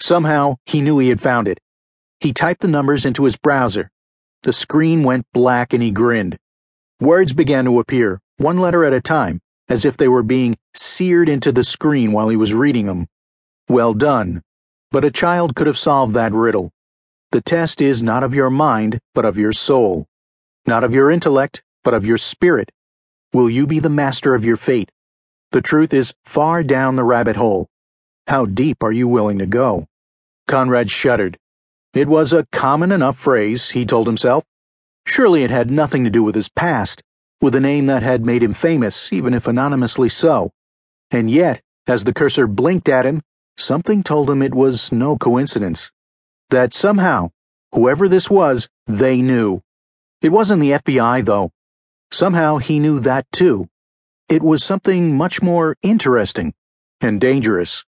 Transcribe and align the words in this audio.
Somehow, 0.00 0.56
he 0.66 0.80
knew 0.80 0.98
he 0.98 1.08
had 1.08 1.20
found 1.20 1.48
it. 1.48 1.58
He 2.20 2.32
typed 2.32 2.60
the 2.60 2.68
numbers 2.68 3.04
into 3.04 3.24
his 3.24 3.36
browser. 3.36 3.90
The 4.42 4.52
screen 4.52 5.02
went 5.02 5.26
black 5.32 5.72
and 5.72 5.82
he 5.82 5.90
grinned. 5.90 6.36
Words 7.00 7.32
began 7.32 7.64
to 7.64 7.78
appear, 7.78 8.20
one 8.36 8.58
letter 8.58 8.84
at 8.84 8.92
a 8.92 9.00
time, 9.00 9.40
as 9.68 9.84
if 9.84 9.96
they 9.96 10.08
were 10.08 10.22
being 10.22 10.56
seared 10.74 11.28
into 11.28 11.52
the 11.52 11.64
screen 11.64 12.12
while 12.12 12.28
he 12.28 12.36
was 12.36 12.54
reading 12.54 12.86
them. 12.86 13.06
Well 13.68 13.94
done. 13.94 14.42
But 14.90 15.04
a 15.04 15.10
child 15.10 15.54
could 15.54 15.66
have 15.66 15.78
solved 15.78 16.14
that 16.14 16.32
riddle. 16.32 16.72
The 17.30 17.42
test 17.42 17.80
is 17.80 18.02
not 18.02 18.24
of 18.24 18.34
your 18.34 18.50
mind, 18.50 19.00
but 19.14 19.24
of 19.24 19.36
your 19.36 19.52
soul. 19.52 20.06
Not 20.66 20.82
of 20.82 20.94
your 20.94 21.10
intellect, 21.10 21.62
but 21.84 21.94
of 21.94 22.06
your 22.06 22.16
spirit. 22.18 22.72
Will 23.32 23.50
you 23.50 23.66
be 23.66 23.80
the 23.80 23.90
master 23.90 24.34
of 24.34 24.44
your 24.44 24.56
fate? 24.56 24.90
The 25.52 25.60
truth 25.60 25.92
is 25.92 26.14
far 26.24 26.62
down 26.62 26.96
the 26.96 27.04
rabbit 27.04 27.36
hole. 27.36 27.68
How 28.28 28.44
deep 28.44 28.82
are 28.82 28.92
you 28.92 29.08
willing 29.08 29.38
to 29.38 29.46
go? 29.46 29.86
Conrad 30.46 30.90
shuddered. 30.90 31.38
It 31.94 32.08
was 32.08 32.30
a 32.30 32.46
common 32.52 32.92
enough 32.92 33.18
phrase, 33.18 33.70
he 33.70 33.86
told 33.86 34.06
himself. 34.06 34.44
Surely 35.06 35.44
it 35.44 35.50
had 35.50 35.70
nothing 35.70 36.04
to 36.04 36.10
do 36.10 36.22
with 36.22 36.34
his 36.34 36.50
past, 36.50 37.02
with 37.40 37.54
a 37.54 37.60
name 37.60 37.86
that 37.86 38.02
had 38.02 38.26
made 38.26 38.42
him 38.42 38.52
famous, 38.52 39.10
even 39.14 39.32
if 39.32 39.46
anonymously 39.46 40.10
so. 40.10 40.50
And 41.10 41.30
yet, 41.30 41.62
as 41.86 42.04
the 42.04 42.12
cursor 42.12 42.46
blinked 42.46 42.90
at 42.90 43.06
him, 43.06 43.22
something 43.56 44.02
told 44.02 44.28
him 44.28 44.42
it 44.42 44.54
was 44.54 44.92
no 44.92 45.16
coincidence. 45.16 45.90
That 46.50 46.74
somehow, 46.74 47.30
whoever 47.72 48.08
this 48.08 48.28
was, 48.28 48.68
they 48.86 49.22
knew. 49.22 49.62
It 50.20 50.32
wasn't 50.32 50.60
the 50.60 50.72
FBI, 50.72 51.24
though. 51.24 51.50
Somehow 52.10 52.58
he 52.58 52.78
knew 52.78 53.00
that 53.00 53.24
too. 53.32 53.70
It 54.28 54.42
was 54.42 54.62
something 54.62 55.16
much 55.16 55.40
more 55.40 55.76
interesting 55.82 56.52
and 57.00 57.22
dangerous. 57.22 57.86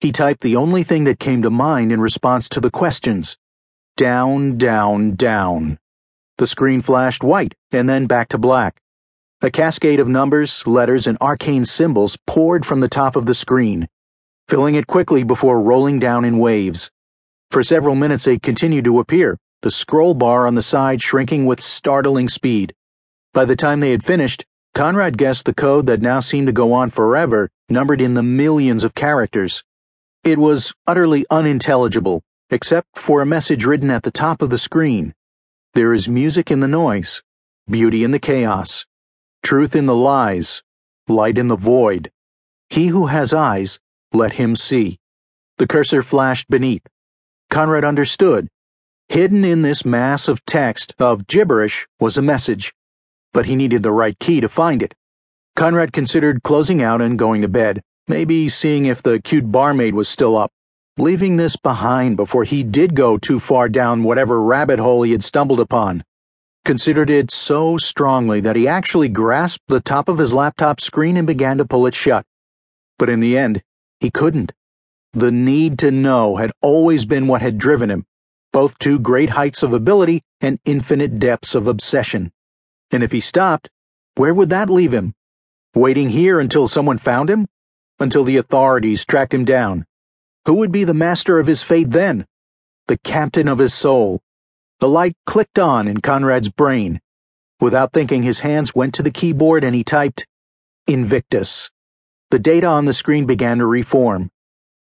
He 0.00 0.12
typed 0.12 0.42
the 0.42 0.56
only 0.56 0.82
thing 0.82 1.04
that 1.04 1.18
came 1.18 1.40
to 1.42 1.50
mind 1.50 1.90
in 1.90 2.00
response 2.00 2.48
to 2.50 2.60
the 2.60 2.70
questions. 2.70 3.38
Down, 3.96 4.58
down, 4.58 5.14
down. 5.16 5.78
The 6.36 6.46
screen 6.46 6.82
flashed 6.82 7.24
white 7.24 7.54
and 7.72 7.88
then 7.88 8.06
back 8.06 8.28
to 8.28 8.38
black. 8.38 8.80
A 9.40 9.50
cascade 9.50 9.98
of 9.98 10.08
numbers, 10.08 10.66
letters, 10.66 11.06
and 11.06 11.16
arcane 11.20 11.64
symbols 11.64 12.18
poured 12.26 12.66
from 12.66 12.80
the 12.80 12.88
top 12.88 13.16
of 13.16 13.26
the 13.26 13.34
screen, 13.34 13.88
filling 14.48 14.74
it 14.74 14.86
quickly 14.86 15.24
before 15.24 15.60
rolling 15.60 15.98
down 15.98 16.24
in 16.24 16.38
waves. 16.38 16.90
For 17.50 17.62
several 17.62 17.94
minutes 17.94 18.24
they 18.24 18.38
continued 18.38 18.84
to 18.84 18.98
appear, 18.98 19.38
the 19.62 19.70
scroll 19.70 20.12
bar 20.12 20.46
on 20.46 20.56
the 20.56 20.62
side 20.62 21.00
shrinking 21.00 21.46
with 21.46 21.60
startling 21.60 22.28
speed. 22.28 22.74
By 23.32 23.46
the 23.46 23.56
time 23.56 23.80
they 23.80 23.92
had 23.92 24.04
finished, 24.04 24.44
Conrad 24.74 25.16
guessed 25.16 25.46
the 25.46 25.54
code 25.54 25.86
that 25.86 26.02
now 26.02 26.20
seemed 26.20 26.48
to 26.48 26.52
go 26.52 26.74
on 26.74 26.90
forever 26.90 27.48
numbered 27.70 28.00
in 28.00 28.14
the 28.14 28.22
millions 28.22 28.84
of 28.84 28.94
characters. 28.94 29.64
It 30.26 30.38
was 30.38 30.74
utterly 30.88 31.24
unintelligible, 31.30 32.20
except 32.50 32.98
for 32.98 33.22
a 33.22 33.26
message 33.26 33.64
written 33.64 33.90
at 33.90 34.02
the 34.02 34.10
top 34.10 34.42
of 34.42 34.50
the 34.50 34.58
screen. 34.58 35.14
There 35.74 35.94
is 35.94 36.08
music 36.08 36.50
in 36.50 36.58
the 36.58 36.66
noise, 36.66 37.22
beauty 37.70 38.02
in 38.02 38.10
the 38.10 38.18
chaos, 38.18 38.86
truth 39.44 39.76
in 39.76 39.86
the 39.86 39.94
lies, 39.94 40.64
light 41.06 41.38
in 41.38 41.46
the 41.46 41.54
void. 41.54 42.10
He 42.68 42.88
who 42.88 43.06
has 43.06 43.32
eyes, 43.32 43.78
let 44.12 44.32
him 44.32 44.56
see. 44.56 44.98
The 45.58 45.68
cursor 45.68 46.02
flashed 46.02 46.50
beneath. 46.50 46.82
Conrad 47.48 47.84
understood. 47.84 48.48
Hidden 49.08 49.44
in 49.44 49.62
this 49.62 49.84
mass 49.84 50.26
of 50.26 50.44
text, 50.44 50.92
of 50.98 51.28
gibberish, 51.28 51.86
was 52.00 52.18
a 52.18 52.22
message, 52.22 52.74
but 53.32 53.46
he 53.46 53.54
needed 53.54 53.84
the 53.84 53.92
right 53.92 54.18
key 54.18 54.40
to 54.40 54.48
find 54.48 54.82
it. 54.82 54.92
Conrad 55.54 55.92
considered 55.92 56.42
closing 56.42 56.82
out 56.82 57.00
and 57.00 57.16
going 57.16 57.42
to 57.42 57.48
bed. 57.48 57.80
Maybe 58.08 58.48
seeing 58.48 58.84
if 58.84 59.02
the 59.02 59.20
cute 59.20 59.50
barmaid 59.50 59.94
was 59.94 60.08
still 60.08 60.36
up. 60.36 60.52
Leaving 60.96 61.36
this 61.36 61.56
behind 61.56 62.16
before 62.16 62.44
he 62.44 62.62
did 62.62 62.94
go 62.94 63.18
too 63.18 63.40
far 63.40 63.68
down 63.68 64.04
whatever 64.04 64.40
rabbit 64.40 64.78
hole 64.78 65.02
he 65.02 65.10
had 65.10 65.24
stumbled 65.24 65.58
upon. 65.58 66.04
Considered 66.64 67.10
it 67.10 67.32
so 67.32 67.76
strongly 67.76 68.40
that 68.40 68.54
he 68.54 68.68
actually 68.68 69.08
grasped 69.08 69.64
the 69.66 69.80
top 69.80 70.08
of 70.08 70.18
his 70.18 70.32
laptop 70.32 70.80
screen 70.80 71.16
and 71.16 71.26
began 71.26 71.58
to 71.58 71.64
pull 71.64 71.84
it 71.84 71.96
shut. 71.96 72.24
But 72.96 73.08
in 73.08 73.18
the 73.18 73.36
end, 73.36 73.62
he 73.98 74.10
couldn't. 74.10 74.52
The 75.12 75.32
need 75.32 75.76
to 75.80 75.90
know 75.90 76.36
had 76.36 76.52
always 76.62 77.06
been 77.06 77.26
what 77.26 77.42
had 77.42 77.58
driven 77.58 77.90
him, 77.90 78.06
both 78.52 78.78
to 78.80 79.00
great 79.00 79.30
heights 79.30 79.64
of 79.64 79.72
ability 79.72 80.22
and 80.40 80.60
infinite 80.64 81.18
depths 81.18 81.56
of 81.56 81.66
obsession. 81.66 82.30
And 82.92 83.02
if 83.02 83.10
he 83.10 83.20
stopped, 83.20 83.68
where 84.14 84.32
would 84.32 84.50
that 84.50 84.70
leave 84.70 84.94
him? 84.94 85.14
Waiting 85.74 86.10
here 86.10 86.38
until 86.38 86.68
someone 86.68 86.98
found 86.98 87.28
him? 87.28 87.48
Until 87.98 88.24
the 88.24 88.36
authorities 88.36 89.04
tracked 89.04 89.32
him 89.34 89.44
down. 89.44 89.84
Who 90.46 90.54
would 90.54 90.70
be 90.70 90.84
the 90.84 90.94
master 90.94 91.38
of 91.38 91.46
his 91.46 91.62
fate 91.62 91.90
then? 91.90 92.26
The 92.86 92.98
captain 92.98 93.48
of 93.48 93.58
his 93.58 93.74
soul. 93.74 94.20
The 94.80 94.88
light 94.88 95.16
clicked 95.24 95.58
on 95.58 95.88
in 95.88 96.00
Conrad's 96.00 96.50
brain. 96.50 97.00
Without 97.60 97.92
thinking, 97.92 98.22
his 98.22 98.40
hands 98.40 98.74
went 98.74 98.94
to 98.94 99.02
the 99.02 99.10
keyboard 99.10 99.64
and 99.64 99.74
he 99.74 99.82
typed 99.82 100.26
Invictus. 100.86 101.70
The 102.30 102.38
data 102.38 102.66
on 102.66 102.84
the 102.84 102.92
screen 102.92 103.26
began 103.26 103.58
to 103.58 103.66
reform. 103.66 104.30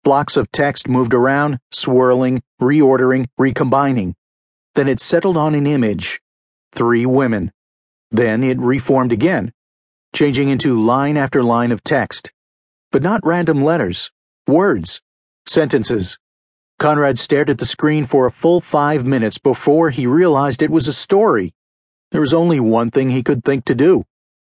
Blocks 0.02 0.36
of 0.36 0.50
text 0.50 0.88
moved 0.88 1.14
around, 1.14 1.58
swirling, 1.70 2.42
reordering, 2.60 3.26
recombining. 3.38 4.14
Then 4.74 4.88
it 4.88 4.98
settled 5.00 5.36
on 5.36 5.54
an 5.54 5.66
image. 5.66 6.20
Three 6.72 7.06
women. 7.06 7.52
Then 8.10 8.42
it 8.42 8.58
reformed 8.58 9.12
again, 9.12 9.52
changing 10.12 10.48
into 10.48 10.80
line 10.80 11.16
after 11.16 11.42
line 11.42 11.70
of 11.70 11.84
text 11.84 12.32
but 12.92 13.02
not 13.02 13.24
random 13.24 13.62
letters, 13.62 14.12
words, 14.46 15.00
sentences. 15.46 16.18
Conrad 16.78 17.18
stared 17.18 17.50
at 17.50 17.58
the 17.58 17.66
screen 17.66 18.06
for 18.06 18.26
a 18.26 18.30
full 18.30 18.60
five 18.60 19.06
minutes 19.06 19.38
before 19.38 19.90
he 19.90 20.06
realized 20.06 20.62
it 20.62 20.70
was 20.70 20.86
a 20.86 20.92
story. 20.92 21.54
There 22.10 22.20
was 22.20 22.34
only 22.34 22.60
one 22.60 22.90
thing 22.90 23.10
he 23.10 23.22
could 23.22 23.44
think 23.44 23.64
to 23.64 23.74
do. 23.74 24.04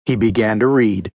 He 0.06 0.16
began 0.16 0.60
to 0.60 0.68
read. 0.68 1.12